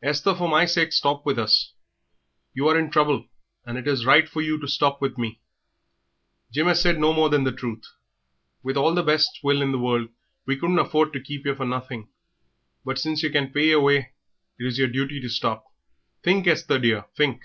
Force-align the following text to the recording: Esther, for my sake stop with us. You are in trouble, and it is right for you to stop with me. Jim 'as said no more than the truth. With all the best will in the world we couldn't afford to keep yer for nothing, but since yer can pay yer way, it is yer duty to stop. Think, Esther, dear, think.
Esther, 0.00 0.34
for 0.34 0.48
my 0.48 0.64
sake 0.64 0.90
stop 0.90 1.26
with 1.26 1.38
us. 1.38 1.74
You 2.54 2.66
are 2.68 2.78
in 2.78 2.90
trouble, 2.90 3.26
and 3.66 3.76
it 3.76 3.86
is 3.86 4.06
right 4.06 4.26
for 4.26 4.40
you 4.40 4.58
to 4.58 4.66
stop 4.66 5.02
with 5.02 5.18
me. 5.18 5.38
Jim 6.50 6.66
'as 6.68 6.80
said 6.80 6.98
no 6.98 7.12
more 7.12 7.28
than 7.28 7.44
the 7.44 7.52
truth. 7.52 7.84
With 8.62 8.78
all 8.78 8.94
the 8.94 9.02
best 9.02 9.38
will 9.42 9.60
in 9.60 9.72
the 9.72 9.78
world 9.78 10.08
we 10.46 10.56
couldn't 10.56 10.78
afford 10.78 11.12
to 11.12 11.20
keep 11.20 11.44
yer 11.44 11.54
for 11.54 11.66
nothing, 11.66 12.08
but 12.86 12.98
since 12.98 13.22
yer 13.22 13.28
can 13.28 13.52
pay 13.52 13.68
yer 13.68 13.80
way, 13.80 14.14
it 14.58 14.64
is 14.64 14.78
yer 14.78 14.86
duty 14.86 15.20
to 15.20 15.28
stop. 15.28 15.66
Think, 16.22 16.46
Esther, 16.46 16.78
dear, 16.78 17.04
think. 17.14 17.42